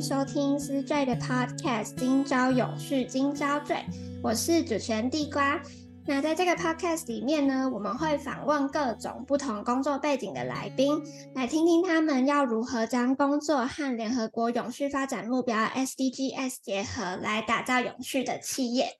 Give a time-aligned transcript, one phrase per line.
[0.00, 3.76] 收听思醉的 Podcast《今朝永续，今朝醉》，
[4.22, 5.60] 我是主持人地瓜。
[6.04, 11.02] 那在这个 Podcast 里面呢，我们会访问各种不同工作背景的来宾，
[11.34, 18.98] 来听听他们要如何将工作和联合国永续发展目标 SDGs 结合，来打造永续的企业。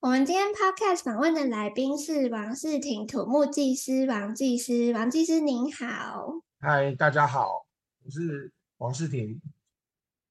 [0.00, 6.40] 我们今天 Podcast 访问的来宾是王世廷土木技师，王技师，王技师您好。
[6.58, 7.66] 嗨，大家好，
[8.02, 9.38] 我是王世廷。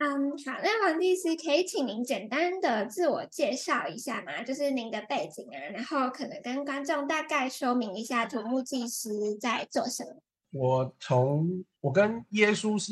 [0.03, 4.41] 嗯，好，那王技师可以请您简单的自我介绍一下吗？
[4.41, 10.15] 就是您的背景啊，然后可能跟观众大概说明一下土木技师在做什么。
[10.53, 12.91] 我从我跟耶稣是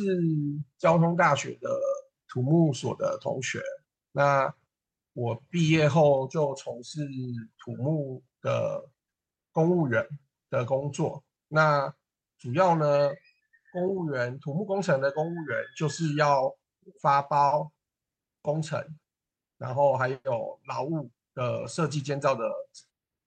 [0.77, 1.80] 交通大学的
[2.27, 3.59] 土木所的同学，
[4.11, 4.53] 那
[5.13, 6.99] 我毕业后就从事
[7.57, 8.87] 土木的
[9.52, 10.07] 公务员
[10.52, 11.23] 的工作。
[11.47, 11.91] 那
[12.37, 13.09] 主要呢，
[13.73, 16.55] 公务员土木工程的公务员就是要。
[17.01, 17.71] 发包
[18.41, 18.97] 工程，
[19.57, 22.49] 然后还有劳务的设计建造的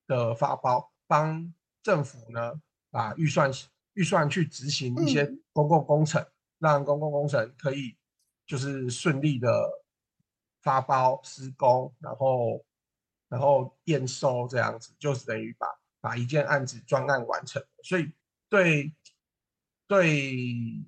[0.06, 2.60] 的发包，帮政府呢
[2.90, 3.50] 把预算
[3.94, 7.96] 预算去执行一些公共工程，嗯、让公共工程可以
[8.46, 9.84] 就是顺利的
[10.62, 12.64] 发包施工，然后
[13.28, 15.66] 然后验收这样子，就是等于把
[16.00, 17.64] 把一件案子专案完成。
[17.82, 18.12] 所以
[18.48, 18.92] 对
[19.86, 20.84] 对。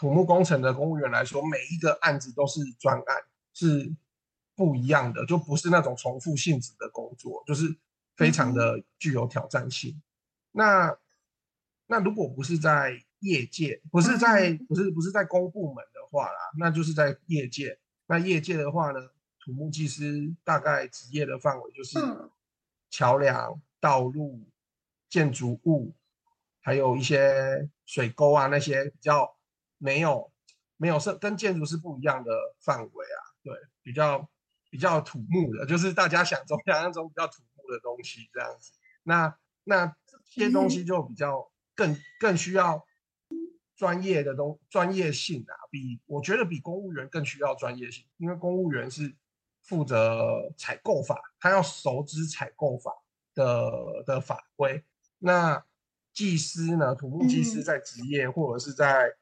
[0.00, 3.16] 土木工程的公务员来说，每一个案子都是专案，
[3.52, 3.94] 是
[4.56, 7.76] 不一样的，就不是那种重复性质的工作，就是
[8.16, 9.90] 非常的具有挑战性。
[9.90, 10.00] 嗯、
[10.52, 10.96] 那
[11.86, 17.78] 那如果不是在业界，不是在不是不是在公部门的话啦，那就是在业界。
[18.06, 19.00] 那业界的话呢，
[19.44, 21.98] 土木技师大概职业的范围就是
[22.88, 24.40] 桥梁、道路、
[25.10, 25.92] 建筑物，
[26.62, 29.36] 还有一些水沟啊那些比较。
[29.80, 30.30] 没有，
[30.76, 32.30] 没有是跟建筑是不一样的
[32.60, 34.28] 范围啊，对，比较
[34.68, 38.72] 比较土木的，就是大家想中 想象中比较土木的东西这样子。
[39.02, 39.86] 那那
[40.34, 42.84] 这些东西就比较更更需要
[43.74, 49.16] 专业的东专业性啊，比我觉得比公务员更需要专业性，因为公务员是
[49.62, 52.92] 负责采购法，他要熟知采购法
[53.34, 54.84] 的的法规。
[55.18, 55.64] 那
[56.12, 59.14] 技师呢，土木技师在职业或者是在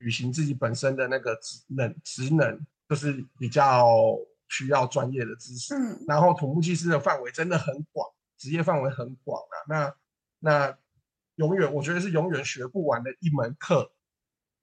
[0.00, 4.16] 履行自己本身的那个职能，职能就是比较
[4.48, 5.74] 需要专业的知识。
[5.74, 8.06] 嗯，然后土木技师的范围真的很广，
[8.36, 9.56] 职业范围很广啊。
[9.68, 9.94] 那
[10.40, 10.78] 那
[11.36, 13.92] 永远我觉得是永远学不完的一门课。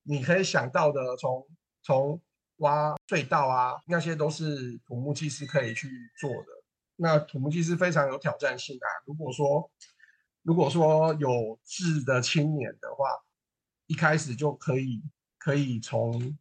[0.03, 1.47] 你可以想到的，从
[1.81, 2.21] 从
[2.57, 6.47] 挖隧道啊，那些都是土木技师可以去做的。
[6.97, 8.87] 那土木技师非常有挑战性啊。
[9.07, 9.71] 如果说
[10.43, 13.09] 如果说有志的青年的话，
[13.87, 15.01] 一开始就可以。
[15.45, 16.35] 可以从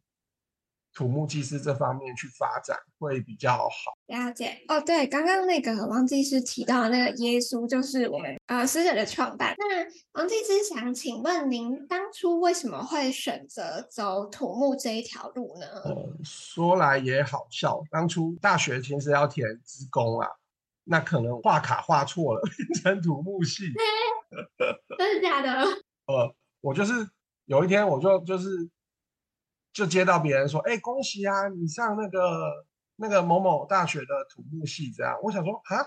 [0.91, 3.93] 土木技师这方面去发展，会比较好。
[4.07, 9.53] 了解哦，对，刚刚那个王技师提到那个耶稣，就是我们呃师者的创办。
[9.59, 15.67] 那王技师想请问您，当初为什么会选择走土木这一条路呢？
[15.83, 20.27] 呃，说来也好笑，当初大学其实要填职工啊，
[20.83, 23.65] 那可能画卡画错了，变成土木系。
[24.97, 25.63] 真的假的？
[26.11, 27.07] 呃，我就是
[27.45, 28.67] 有一天，我就就是。
[29.75, 32.65] 就接到别人说，哎、欸，恭喜啊，你上那个
[32.95, 35.19] 那个某某大学的土木系，这样。
[35.21, 35.85] 我想说，啊，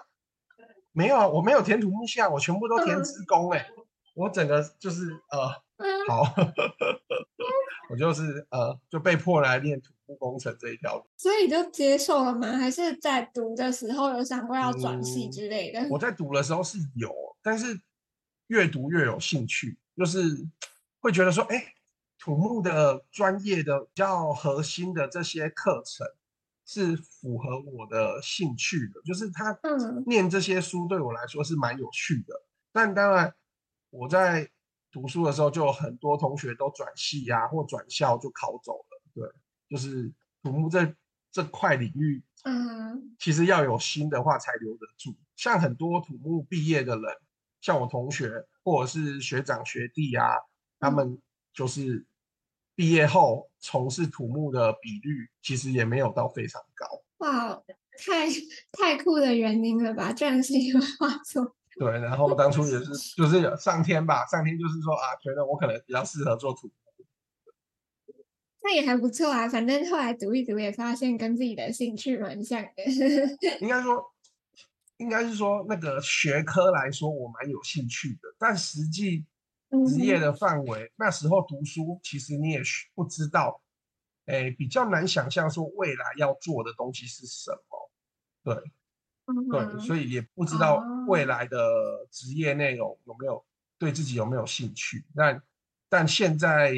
[0.93, 3.67] 没有啊，我没有填土木系啊，我全部都填资工，哎，
[4.15, 5.49] 我整个就是呃，
[6.07, 6.23] 好，
[7.89, 11.07] 我就是呃，就被迫来念土木工程这一条路。
[11.17, 12.59] 所以就接受了吗？
[12.59, 15.81] 还是在读的时候有想过要转系之类的？
[15.81, 17.11] 嗯，我在读的时候是有，
[17.43, 17.81] 但是
[18.49, 20.21] 越读越有兴趣，就是
[21.01, 21.75] 会觉得说，哎、欸。
[22.19, 26.07] 土木的专业的比较核心的这些课程
[26.67, 29.59] 是符合我的兴趣的，就是他
[30.07, 32.35] 念这些书对我来说是蛮有趣的。
[32.73, 33.35] 但当然，
[33.91, 34.51] 我在
[34.91, 39.03] 读书的时候就有很多同学都转系呀、啊，或转校就考走了。
[39.15, 39.29] 对，
[39.71, 40.13] 就是
[40.43, 40.95] 土木这
[41.31, 45.15] 这块领域，嗯，其实要有心的话才留得住。
[45.37, 47.05] 像很多土木毕业的人，
[47.61, 50.27] 像我同学或者是学长学弟啊。
[50.81, 51.21] 他们
[51.59, 52.07] 就是
[52.77, 56.87] 毕业后从事土木的比率其实也没有到非常高。
[57.17, 57.61] 哇，
[57.99, 58.29] 太
[58.71, 60.13] 太酷的原因了吧？
[60.13, 61.57] 居然是因为画作。
[61.77, 66.73] 对，然后当初也是 就是上天吧，上天就是说啊，觉得我可能比较适合做土木。
[68.63, 72.71] 那也还不错啊，反正后来读一读也发现跟自己的兴趣蛮像的。
[73.61, 74.15] 应该说，
[74.99, 79.25] 应该是说那个学科来说我蛮有兴趣的，但实际
[79.89, 82.63] 职业的范围，嗯、那时候读书其实你也
[82.95, 83.63] 不知道，
[84.27, 87.91] 哎，比较难想象说未来要做的东西是什么。
[88.43, 88.55] 对，
[89.27, 93.45] 嗯、对，所以也不知道未来的职业内容有没有
[93.79, 95.05] 对自己有没有兴趣。
[95.15, 95.43] 但
[95.89, 96.73] 但现在。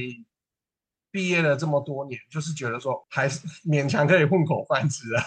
[1.12, 5.24] 毕业了这么多年，就是觉得说还是勉强可以混口饭吃啊。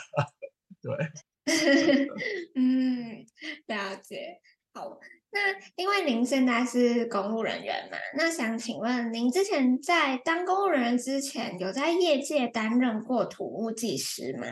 [0.82, 0.96] 对，
[2.56, 3.26] 嗯，
[3.66, 4.40] 了解。
[4.74, 4.98] 好，
[5.34, 14.46] 那因为您现在是公务人员嘛，那想请问您之前在当公务人员之前，有在业界担任过土木技师吗？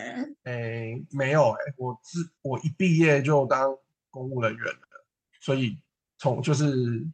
[0.44, 3.78] 诶，没有诶，我自我一毕业就当
[4.10, 5.06] 公务人员了，
[5.40, 5.78] 所以
[6.18, 7.06] 从就是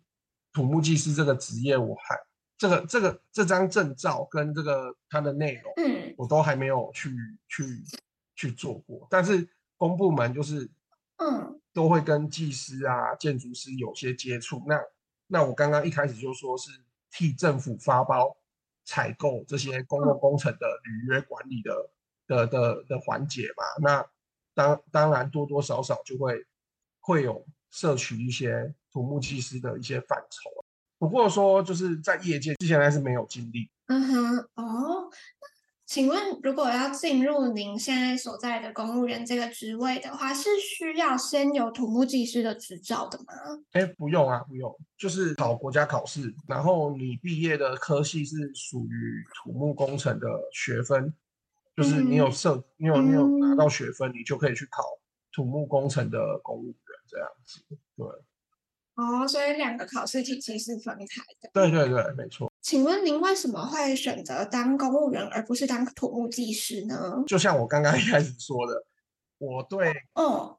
[0.53, 2.17] 土木技师这个职业，我还。
[2.59, 7.11] 这个这个这张证照跟这个它的内容，嗯，我都还没有去
[7.47, 7.63] 去
[8.35, 9.05] 去做过。
[9.11, 10.67] 但是公部门就是，
[11.17, 14.63] 嗯，都会跟技师啊、建筑师有些接触。
[14.67, 14.79] 那
[15.27, 16.71] 那我刚刚一开始就说是
[17.11, 18.37] 替政府发包、
[18.85, 21.89] 采购这些公共工程的履约管理的
[22.27, 23.63] 的的的环节嘛。
[23.81, 24.05] 那
[24.53, 26.45] 当当然多多少少就会
[26.99, 30.49] 会有摄取一些土木技师的一些范畴。
[30.99, 33.69] 不过说，就是在业界之前还是没有经历。
[33.87, 35.11] 嗯哼，哦，
[35.87, 43.25] 请问如果要进入您现在所在的公务员这个职位的话，是需要先有土木技师的执照的吗？
[43.71, 51.13] 哎，不用啊，不用，就是考国家考试，然后你毕业的科系是属于土木工程的学分，
[51.73, 54.83] 就是你有设，你有你有拿到学分，你就可以去考
[55.31, 56.75] 土木工程的公务员
[57.07, 57.61] 这样子，
[57.95, 58.05] 对。
[58.97, 61.49] 哦，所以两个考试体系是分开的。
[61.53, 62.51] 对对对，没错。
[62.61, 67.23] 请问您为什么会选择当公务员而不是当土木技师呢？
[67.27, 68.83] 就像我刚刚一开始说的，
[69.37, 70.57] 我对嗯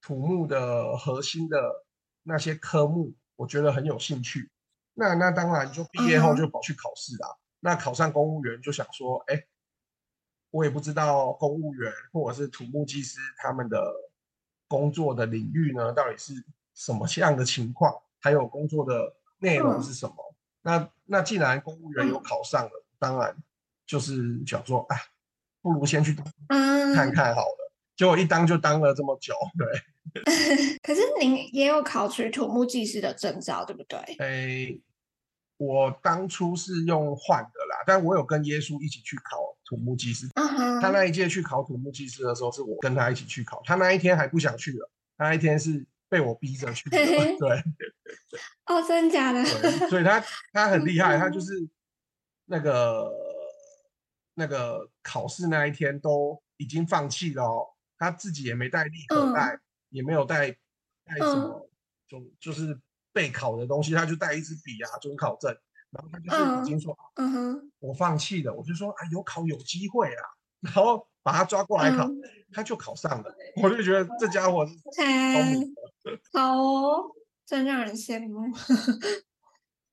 [0.00, 1.84] 土木的核心的
[2.22, 4.48] 那些科目，我觉得很有兴趣。
[4.94, 7.26] 那那当然就毕业后就跑去考试啦。
[7.28, 9.44] 嗯、那考上公务员就想说，哎，
[10.50, 13.92] 我也不知道公务员或者是土木技师他们的
[14.68, 16.32] 工作的领域呢，到底是。
[16.74, 20.14] 什么样的情况，还有工作的内容是什么？
[20.16, 23.36] 嗯、那那既然公务员有考上了，嗯、当然
[23.86, 24.96] 就是想说，哎，
[25.60, 26.14] 不如先去
[26.94, 27.70] 看看好了。
[27.70, 29.66] 嗯、结果一当就当了这么久，对。
[30.82, 33.98] 可是您也有考取土木技师的证照，对不对？
[34.18, 34.80] 哎，
[35.56, 40.28] 我当初是用换的啦，但我有跟耶稣一起去考土木技师。
[40.34, 43.62] 他那一届去考土木技师的时候，是我跟他一起去考。
[43.64, 45.86] 他那一天还不想去了，他那一天是。
[46.12, 47.00] 被我逼着去， 对，
[48.68, 49.42] 哦，真假的，
[49.88, 50.22] 所以他
[50.52, 51.54] 他很厉害，他就是
[52.44, 53.10] 那个
[54.34, 57.66] 那个考试那一天都已经放弃了哦，
[57.96, 61.66] 他自己也没带立可带，也没有带带什么，
[62.06, 62.78] 就就是
[63.14, 65.50] 备考的东西，他就带一支笔啊，准考证，
[65.92, 70.22] 然后他就是已经说，嗯哼，我放弃了，我就说啊，有考有机会啊，
[70.60, 72.06] 然后把他抓过来考，
[72.52, 75.74] 他就考上了，我就觉得这家伙是聪明。
[76.32, 77.12] 好哦，
[77.46, 78.50] 真让人羡慕。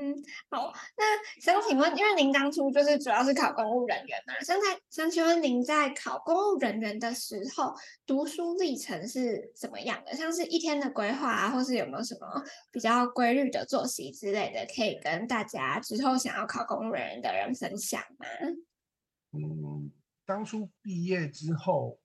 [0.02, 0.16] 嗯，
[0.50, 7.76] 好，那想请问，因为您当初就是主要是考公务人员嘛，现在想请问您在考公务人员的时候，
[8.06, 10.16] 读书历程是怎么样的？
[10.16, 18.26] 像是一天的规划啊，或是有没有什么比较规律的作息之类的，可以跟大家之后想要考公务人员的人分享吗？
[19.34, 19.92] 嗯，
[20.26, 22.00] 当初毕业之后，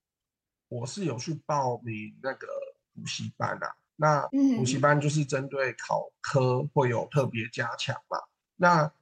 [0.67, 2.49] 我是有去报名那个
[2.93, 3.77] 补习班啊。
[3.97, 8.19] 那补习班就是针对考科会有特别加强嘛？
[8.57, 8.93] 那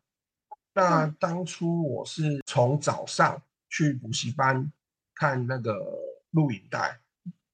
[0.74, 4.70] 那当初我是从早上去补习班
[5.14, 5.74] 看那个
[6.30, 7.00] 录影带，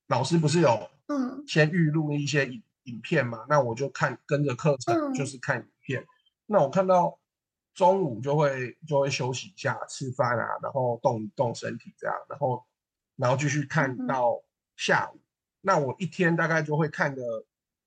[0.09, 3.47] 老师不是有嗯先预录一些影影片嘛？
[3.49, 6.07] 那我就看跟着课程就是看影片。
[6.47, 7.19] 那我看到
[7.75, 12.65] 中午就会就会休息一下吃饭啊，然后动一动身体这样，然后
[13.17, 14.43] 然后继续看到
[14.77, 15.21] 下午。
[15.69, 17.23] 那我一天大概就会看个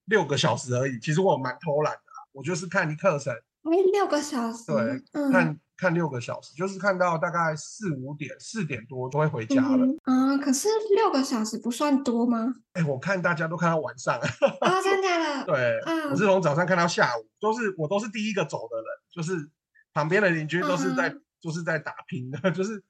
[0.05, 0.99] 六个小时而已。
[0.99, 9.87] 其实我蛮偷懒的，我就是看一课程，哎，六个小时，对，嗯、看看六个小时，就是看到大概四五点、四点多就会回家了。
[10.05, 12.53] 嗯，可是六个小时不算多吗？
[12.73, 14.15] 哎，我看大家都看到晚上。
[14.19, 14.27] 啊、
[14.61, 15.45] 哦， 真的假的？
[15.45, 19.49] 对，嗯、我是从早上看到下午，都是我都是第一个走的人，就是
[19.91, 22.83] 旁边的邻居都是在、嗯、就是在打拼的， 就是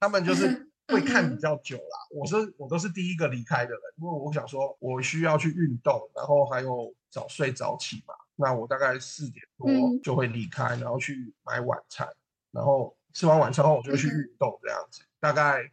[0.00, 1.98] 他们就是 会看比较久啦。
[2.12, 8.14] 嗯、我是我都是第一个离开的人，因为我想说我需要去运动，然后还有早睡早起嘛。
[8.36, 9.68] 那我大概四点多
[10.02, 12.08] 就会离开，然后去买晚餐，
[12.50, 15.70] 然后吃完晚餐后我就去运动这样子，大概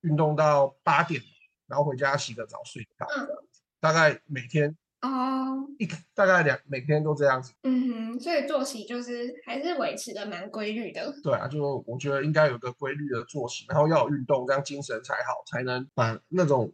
[0.00, 1.22] 运动到八点，
[1.66, 4.76] 然后回家洗个澡睡觉这样子，大概每天。
[5.02, 11.12] 哦，一大概两每天都这样子，嗯哼，所以作息就是还是维持的蛮规律的。
[11.24, 16.72] 对啊，就我觉得应该有个规律的作息，然后要有运动，这样精神才好，才能把那种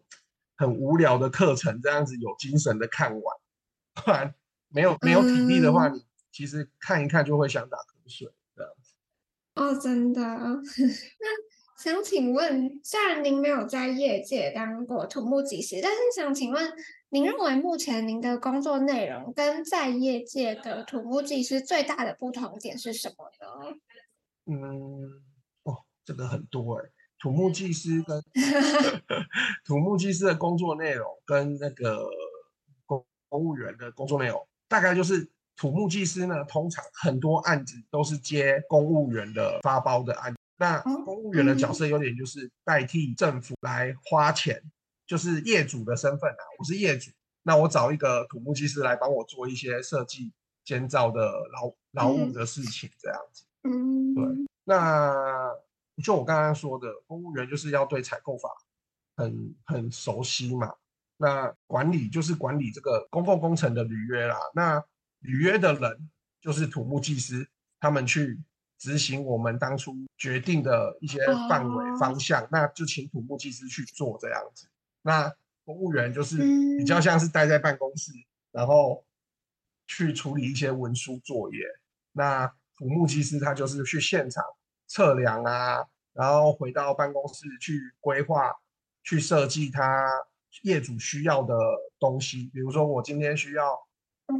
[0.56, 3.36] 很无聊的课程这样子有精神的看完。
[3.94, 4.34] 不然
[4.68, 8.92] 没有没有体力的话，嗯、你其实看一看就会想打瞌睡这样子。
[9.54, 10.20] 哦，真的。
[10.20, 10.60] 那
[11.78, 16.72] 想请问，虽然您没有在业界当过土木技师，但是想请问。
[17.10, 23.74] 您认为目前您的工作内容跟在业界的土木技师最大的不同点是什么呢？
[24.44, 25.22] 嗯，
[25.62, 26.84] 哦，这个很多哎，
[27.18, 28.22] 土木技师跟
[29.64, 32.06] 土木技师的工作内容跟那个
[32.84, 44.62] 公公务员的工作内容，大概就是土木技师呢，通常很多案子都是接公务员的发包的案子，那公务员的角色有点就是代替政府来花钱。
[45.06, 47.10] 就是业主的身份啊，我是业主，
[47.42, 50.34] 那我找一个土木技师来帮我做一些设计、
[50.66, 53.42] 建造的劳劳务的事情，这样子。
[53.62, 54.24] 嗯，对。
[54.64, 55.50] 那
[56.04, 58.50] 就我刚刚说的，公务员就是要对采购法
[59.16, 60.74] 很很熟悉嘛。
[61.16, 64.36] 那管理就是管理这个公共工程的履约啦。
[64.54, 64.84] 那
[65.20, 67.48] 履约的人就是土木技师，
[67.80, 68.38] 他们去
[68.78, 71.18] 执行我们当初决定的一些
[71.48, 74.68] 范围方向，那就请土木技师去做这样子。
[75.02, 75.32] 那
[75.64, 76.38] 公务员就是
[76.78, 79.04] 比较像是待在办公室，嗯、然后
[79.86, 81.58] 去处理一些文书作业。
[82.12, 84.42] 那土木技师他就是去现场
[84.86, 88.54] 测量啊，然后回到办公室去规划、
[89.02, 90.08] 去设计他
[90.62, 91.54] 业主需要的
[91.98, 92.50] 东西。
[92.52, 93.76] 比如说，我今天需要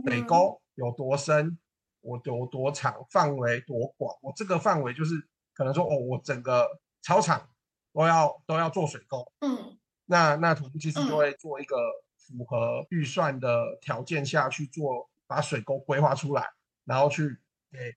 [0.06, 1.58] 水沟有多深，
[2.00, 4.16] 我有多长，范围多广。
[4.22, 5.14] 我这个范围就是
[5.54, 6.66] 可能说，哦，我整个
[7.02, 7.48] 操场
[7.92, 9.30] 都要都要做水沟。
[9.40, 9.78] 嗯。
[10.10, 11.76] 那那土木其实就会做一个
[12.16, 16.48] 符合预算的条件下去做，把水沟规划出来，
[16.86, 17.38] 然后去
[17.70, 17.94] 给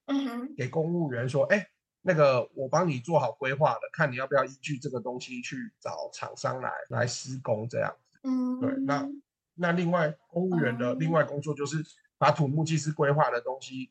[0.54, 1.66] 给公务员说，哎，
[2.02, 8.20] 那个我帮你做好规划了，看你要不要依据这个东西去找厂商来来施工这样子。
[8.24, 8.74] 嗯，对。
[8.84, 9.08] 那
[9.54, 11.82] 那另外公务员的另外工作就是
[12.22, 13.90] 把土木技师规划的东西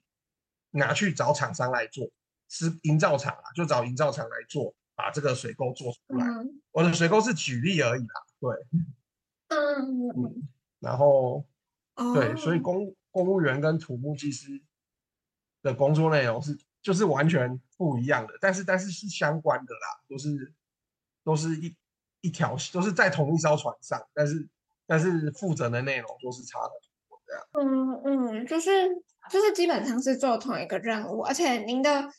[0.69, 2.09] 拿去找厂商来做，
[2.47, 4.73] 是营造厂啊，就找营造厂来做。
[4.93, 8.55] 把这个水沟做出来，嗯、我的水沟是举例而已啦，对，
[9.47, 10.47] 嗯，嗯
[10.79, 11.43] 然后，
[11.95, 14.61] 哦、对，所以公公务员跟土木技师
[15.63, 20.53] 的工作内容是就是完全不一样的，但是但是是相关的啦，都是
[21.23, 21.75] 都是一
[22.19, 24.47] 一条，都是在同一艘船上，但是
[24.85, 26.73] 但是负责的内容都是差的，
[27.53, 28.89] 嗯嗯，就是
[29.29, 32.09] 就是基本上是做同一个任务，而且您的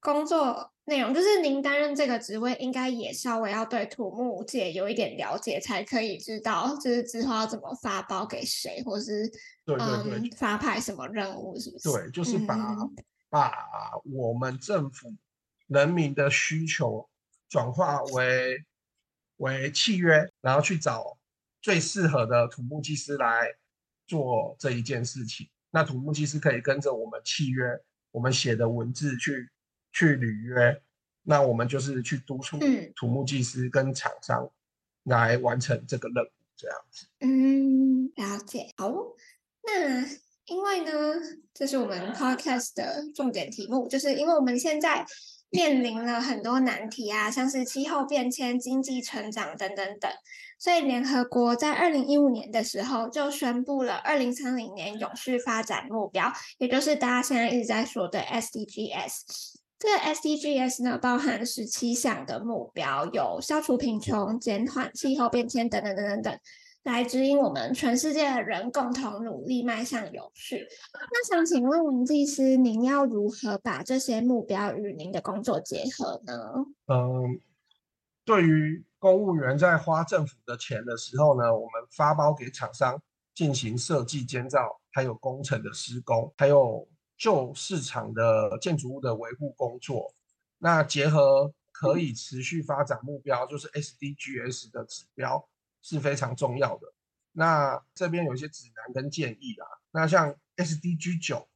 [0.00, 0.72] 工作。
[0.86, 9.28] 内容就是您担任这个职位，应该也稍微要对土木界有一点了解，才可以知道就是之后要怎么发包给谁，或是
[9.64, 11.92] 对对对、嗯、发派什么任务，是不是？
[11.92, 12.96] 对，就是把、嗯、
[13.28, 13.52] 把
[14.02, 15.14] 我们政府
[15.68, 17.08] 人民的需求
[17.48, 18.64] 转化为
[19.36, 21.16] 为契约，然后去找
[21.62, 23.46] 最适合的土木技师来
[24.10, 25.48] 做这一件事情。
[25.70, 27.64] 那土木技师可以跟着我们契约，
[28.10, 29.48] 我们写的文字去。
[29.92, 30.80] 去履约，
[31.24, 32.56] 那我们就是去督促
[32.94, 34.48] 土木技师跟厂商
[35.02, 37.06] 来完成这个任务，这样子。
[37.18, 38.72] 嗯，了解。
[38.76, 38.94] 好，
[39.64, 40.06] 那
[40.44, 40.92] 因为呢，
[41.52, 45.04] 这是我们 podcast 的重点题目，就是因为我们现在
[45.50, 50.10] 面临了很多难题啊，像是气候变迁、经济成长等等等，
[50.58, 59.12] 所以联合国在二零一五年的时候就宣布了二零三零年永续发展目标，也就是大家现在一直在说的 SDGs。
[59.78, 66.38] 这个 SDGs 呢，包含十七项的目标，有消除贫穷、减缓气候变迁等等等等等，
[66.82, 70.66] 来指引我们全世界的人共同努力迈向永续。
[70.92, 76.34] 那想请问王技师，您要如何把这些目标与您的工作结合呢？
[76.86, 77.40] 嗯，
[78.24, 83.02] 对于公务员在花政府的钱的时候呢，我们发包给厂商
[83.34, 86.88] 进行设计、建造，还有工程的施工，还有。
[87.20, 90.14] 就市场的建筑物的维护工作，
[90.56, 95.46] 那结合可以持续发展目标，就是 SDGs 的指标
[95.82, 96.92] 是非常重要的。
[97.32, 101.48] 那这边有一些指南跟建议啊，那像 SDG 九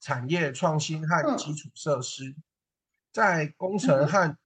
[0.00, 2.34] 产业创新和基础设施。
[3.12, 4.38] 在工程和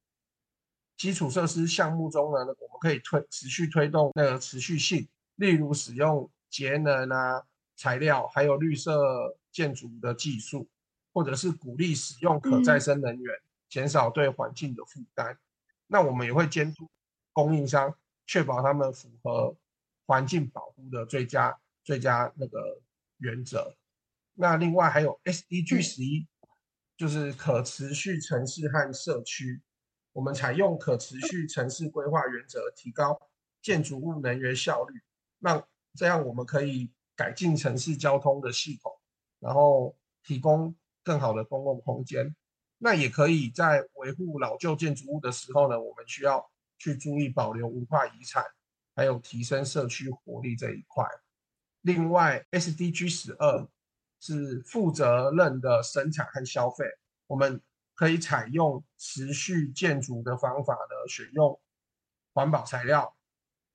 [0.96, 7.44] 基础设施项目中呢，我们可以推持续推动那个持续性，例如使用节能啊
[7.76, 10.68] 材料，还有绿色建筑的技术，
[11.12, 13.34] 或者是鼓励使用可再生能源，
[13.68, 15.38] 减少对环境的负担。
[15.86, 16.90] 那我们也会监督
[17.32, 17.94] 供应商，
[18.26, 19.56] 确保他们符合
[20.06, 22.80] 环境保护的最佳最佳那个
[23.18, 23.76] 原则。
[24.34, 26.26] 那另外还有 SDG 十一，
[26.96, 29.62] 就是可持续城市和社区。
[30.12, 33.20] 我们采用可持续城市规划原则，提高
[33.62, 35.00] 建筑物能源效率，
[35.38, 35.62] 那
[35.94, 38.92] 这样我们可以改进城市交通的系统，
[39.40, 42.34] 然后提供更好的公共空间。
[42.78, 48.44] 那也可以在维护老旧建筑物的时候呢，我们需要去注意保留文化遗产，
[48.94, 51.04] 还有提升社区活力这一块。
[51.82, 53.68] 另外，SDG 十二
[54.20, 56.84] 是负责任的生产和消费，
[57.26, 57.62] 我们。
[57.98, 61.58] 可以采用持续建筑的方法呢，选用
[62.34, 63.16] 环保材料，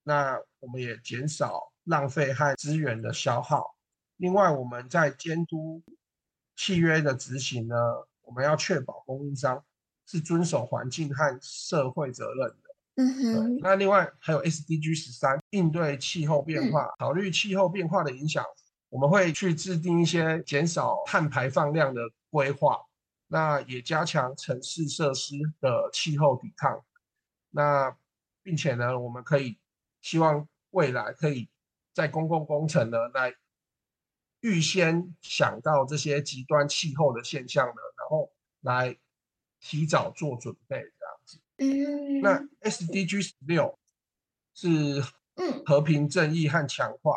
[0.03, 3.75] 那我们也减少浪费和资源的消耗。
[4.17, 5.81] 另外，我们在监督
[6.55, 7.75] 契约的执行呢，
[8.21, 9.65] 我们要确保供应商
[10.05, 12.55] 是遵守环境和社会责任。
[12.95, 13.57] 嗯哼。
[13.61, 18.43] 那另外还有 SDG 十三，应对气候变化，考虑气候变化的影响，
[18.89, 22.77] 我们会去制定一些减少碳排放量的规划。
[23.27, 26.83] 那也加强城市设施的气候抵抗，
[27.49, 27.95] 那
[28.43, 29.57] 并且呢，我们可以
[30.01, 31.49] 希望未来可以
[31.93, 33.33] 在公共工程呢来
[34.41, 38.97] 预先想到这些极端气候的现象呢，然后来
[39.61, 40.83] 提早做准备。
[41.61, 42.21] 嗯。
[42.21, 43.77] 那 SDG 十六
[44.53, 45.01] 是
[45.65, 47.15] 和平、正义和强化。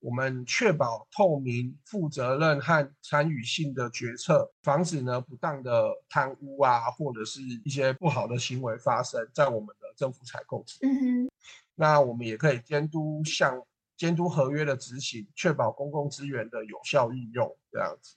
[0.00, 10.78] 我们确保透明、负责任和参与性的决策，防止呢不当的贪污啊，或者是一些不好的行为发生在我们的政府采购时。
[10.82, 11.30] 嗯哼。
[11.74, 13.60] 那我们也可以监督项
[13.96, 18.14] 监督合约的执行，确保公共资源的有效运用，这样子。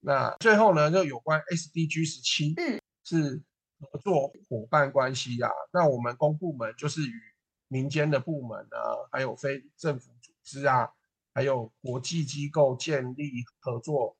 [0.00, 3.42] 那最后呢，就有关 SDG 十七，嗯，是
[3.90, 5.50] 合作伙伴关系啊。
[5.72, 7.20] 那我们公部门就是与
[7.68, 10.90] 民间的部门啊，还有非政府组织啊。
[11.34, 14.18] 还有国际机构建立合作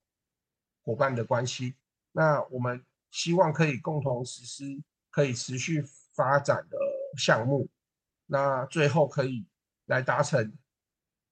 [0.82, 1.76] 伙伴的关系，
[2.12, 4.64] 那我们希望可以共同实施
[5.10, 6.78] 可以持续发展的
[7.18, 7.68] 项目，
[8.24, 9.46] 那最后可以
[9.84, 10.56] 来达成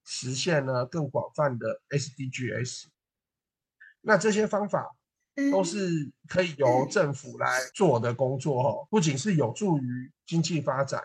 [0.05, 2.89] 实现呢更广泛的 SDGs。
[4.03, 4.95] 那这些方法
[5.53, 11.03] 都是可以由政府来做的工作哦，不仅是有助于经济发展，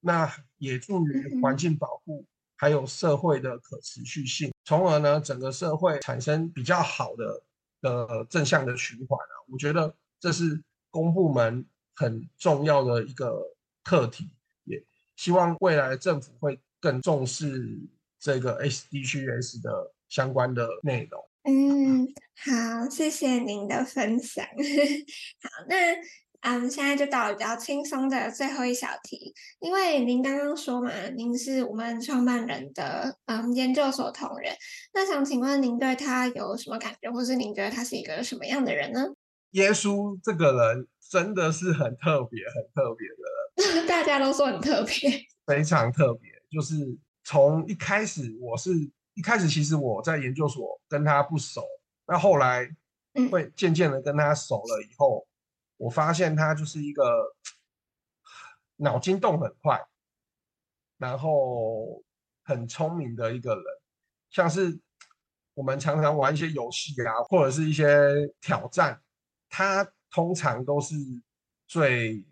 [0.00, 2.24] 那也助于环境保护。
[2.60, 7.40] 还有社会的可持续性，从而呢，整个社会产生比较好的
[7.80, 9.34] 的正向的循环啊。
[9.46, 13.40] 我觉得这是公部门很重要的一个
[13.84, 14.28] 课题，
[14.64, 17.78] 也希望未来政府会更重视
[18.18, 21.27] 这个 SDGs 的相关的内容。
[21.48, 22.06] 嗯，
[22.36, 24.44] 好，谢谢您的分享。
[25.40, 25.76] 好，那。
[26.40, 34.54] 嗯，现在就到了比较轻松的最后一小题，因为您刚刚说嘛，您是我们创办人的嗯研究所同仁，
[34.94, 39.04] 那想请问您对他有什么感觉，或是您觉得他是一个什么样的人呢？
[39.50, 43.08] 耶稣这个人真的是很特别、很特别
[43.66, 45.10] 的人， 大家都说很特别，
[45.44, 46.30] 非常特别。
[46.52, 46.76] 就是
[47.24, 48.70] 从一开始，我是
[49.18, 51.62] 一开始其实我在研究所跟他不熟，
[52.06, 52.74] 那后来
[53.30, 55.26] 会渐渐的跟他熟了以后。
[55.26, 55.28] 嗯
[55.78, 57.36] 我发现他就是一个
[58.78, 59.80] 脑筋动很快，
[60.96, 62.02] 然后
[62.42, 63.64] 很聪明的一个人。
[64.28, 64.80] 像是
[65.54, 67.86] 我们常常玩一些游戏啊，或者是一些
[68.40, 69.00] 挑战，
[69.48, 70.96] 他通常都是
[71.68, 72.24] 最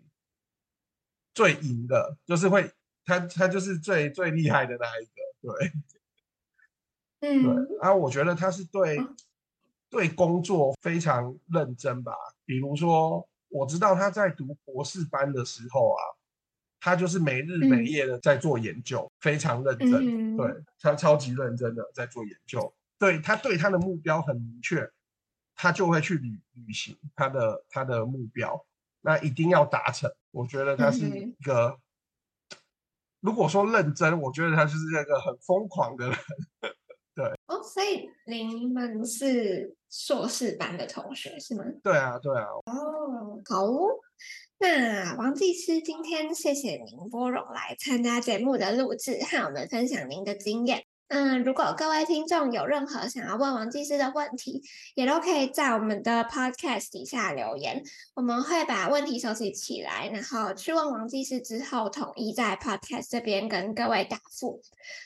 [1.33, 2.69] 最赢的，就是会
[3.05, 5.13] 他他就是最最厉害的那一个。
[5.39, 5.71] 对，
[7.21, 7.79] 嗯，对。
[7.81, 8.97] 啊，我觉得他是对
[9.89, 12.13] 对工作非常认真吧，
[12.45, 13.27] 比如说。
[13.49, 16.03] 我知道他在读博士班的时候啊，
[16.81, 22.75] 他就是没日没夜的在做研究，嗯、非常认真，嗯、对，他超级认真的在做研究。
[22.99, 24.85] 对，他对他的目标很明确，
[25.55, 28.65] 他就会去履履行他的他的目标，
[28.99, 30.11] 那一定要达成。
[30.31, 32.57] 我觉得他是一个，嗯、
[33.21, 36.17] 如果说认真，我觉得他就是一个很疯狂的人。
[37.17, 41.63] 对哦，所以您们是硕士班的同学是吗？
[41.81, 42.45] 对啊，对啊。
[42.67, 43.89] 哦，好哦。
[44.59, 50.83] 那王技师，今天谢谢您拨冗来参加节目的录制，和我们分享您的经验。
[51.09, 54.61] 嗯，如果各位听众有任何想要问王技师的问题，
[54.93, 57.81] 也都可以在我们的 podcast 底下留言，
[58.13, 64.61] 我们会把问题收集起来，然后去问王技师之后，统一在 podcast 这边跟各位答复。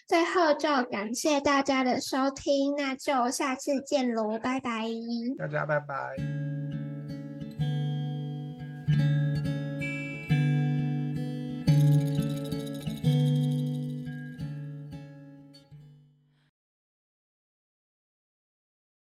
[0.08, 4.88] 最后就感谢大家的收听，那就下次见喽，拜拜。
[5.38, 6.81] 大家拜拜。